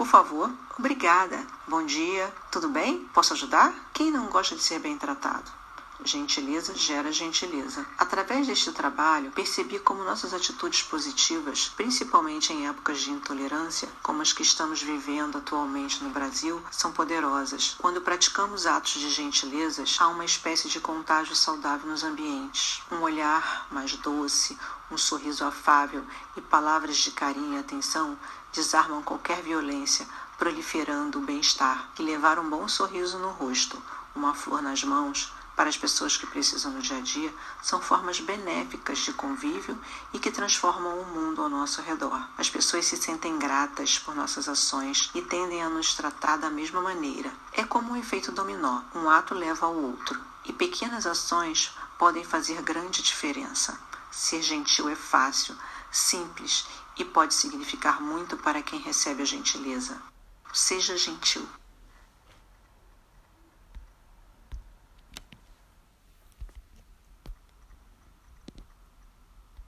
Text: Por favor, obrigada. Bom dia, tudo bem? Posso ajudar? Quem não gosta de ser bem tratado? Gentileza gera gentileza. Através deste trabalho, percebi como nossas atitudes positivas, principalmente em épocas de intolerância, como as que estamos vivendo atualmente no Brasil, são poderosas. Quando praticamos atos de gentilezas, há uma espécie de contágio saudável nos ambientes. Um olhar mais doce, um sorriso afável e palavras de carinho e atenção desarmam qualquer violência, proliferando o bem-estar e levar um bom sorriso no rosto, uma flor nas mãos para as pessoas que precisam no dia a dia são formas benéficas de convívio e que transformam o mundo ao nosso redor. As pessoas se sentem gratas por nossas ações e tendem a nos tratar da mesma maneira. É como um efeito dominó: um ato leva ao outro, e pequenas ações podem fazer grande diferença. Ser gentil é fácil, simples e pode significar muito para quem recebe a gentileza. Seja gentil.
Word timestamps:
Por 0.00 0.06
favor, 0.06 0.50
obrigada. 0.78 1.36
Bom 1.68 1.84
dia, 1.84 2.32
tudo 2.50 2.70
bem? 2.70 3.06
Posso 3.12 3.34
ajudar? 3.34 3.70
Quem 3.92 4.10
não 4.10 4.28
gosta 4.28 4.56
de 4.56 4.62
ser 4.62 4.78
bem 4.78 4.96
tratado? 4.96 5.44
Gentileza 6.02 6.74
gera 6.74 7.12
gentileza. 7.12 7.84
Através 7.98 8.46
deste 8.46 8.72
trabalho, 8.72 9.30
percebi 9.32 9.78
como 9.78 10.02
nossas 10.02 10.32
atitudes 10.32 10.82
positivas, 10.82 11.68
principalmente 11.76 12.54
em 12.54 12.66
épocas 12.66 13.00
de 13.00 13.10
intolerância, 13.10 13.86
como 14.02 14.22
as 14.22 14.32
que 14.32 14.42
estamos 14.42 14.82
vivendo 14.82 15.36
atualmente 15.36 16.02
no 16.02 16.08
Brasil, 16.08 16.62
são 16.70 16.90
poderosas. 16.90 17.76
Quando 17.78 18.00
praticamos 18.00 18.66
atos 18.66 18.92
de 18.92 19.10
gentilezas, 19.10 19.98
há 20.00 20.08
uma 20.08 20.24
espécie 20.24 20.68
de 20.68 20.80
contágio 20.80 21.36
saudável 21.36 21.90
nos 21.90 22.02
ambientes. 22.02 22.82
Um 22.90 23.02
olhar 23.02 23.66
mais 23.70 23.94
doce, 23.96 24.58
um 24.90 24.96
sorriso 24.96 25.44
afável 25.44 26.02
e 26.34 26.40
palavras 26.40 26.96
de 26.96 27.10
carinho 27.10 27.56
e 27.56 27.58
atenção 27.58 28.18
desarmam 28.52 29.02
qualquer 29.02 29.42
violência, 29.42 30.08
proliferando 30.38 31.18
o 31.18 31.22
bem-estar 31.22 31.90
e 31.98 32.02
levar 32.02 32.38
um 32.38 32.48
bom 32.48 32.66
sorriso 32.66 33.18
no 33.18 33.28
rosto, 33.28 33.80
uma 34.14 34.34
flor 34.34 34.62
nas 34.62 34.82
mãos 34.82 35.30
para 35.56 35.68
as 35.68 35.76
pessoas 35.76 36.16
que 36.16 36.26
precisam 36.26 36.72
no 36.72 36.80
dia 36.80 36.98
a 36.98 37.00
dia 37.00 37.34
são 37.62 37.80
formas 37.80 38.20
benéficas 38.20 38.98
de 38.98 39.12
convívio 39.12 39.78
e 40.12 40.18
que 40.18 40.30
transformam 40.30 41.00
o 41.00 41.06
mundo 41.06 41.42
ao 41.42 41.48
nosso 41.48 41.82
redor. 41.82 42.28
As 42.38 42.48
pessoas 42.48 42.86
se 42.86 42.96
sentem 42.96 43.38
gratas 43.38 43.98
por 43.98 44.14
nossas 44.14 44.48
ações 44.48 45.10
e 45.14 45.22
tendem 45.22 45.62
a 45.62 45.68
nos 45.68 45.94
tratar 45.94 46.36
da 46.38 46.50
mesma 46.50 46.80
maneira. 46.80 47.32
É 47.52 47.64
como 47.64 47.92
um 47.92 47.96
efeito 47.96 48.32
dominó: 48.32 48.82
um 48.94 49.10
ato 49.10 49.34
leva 49.34 49.66
ao 49.66 49.74
outro, 49.74 50.20
e 50.44 50.52
pequenas 50.52 51.06
ações 51.06 51.72
podem 51.98 52.24
fazer 52.24 52.62
grande 52.62 53.02
diferença. 53.02 53.78
Ser 54.10 54.42
gentil 54.42 54.88
é 54.88 54.96
fácil, 54.96 55.56
simples 55.90 56.66
e 56.96 57.04
pode 57.04 57.34
significar 57.34 58.00
muito 58.00 58.36
para 58.36 58.62
quem 58.62 58.80
recebe 58.80 59.22
a 59.22 59.26
gentileza. 59.26 60.00
Seja 60.52 60.96
gentil. 60.96 61.48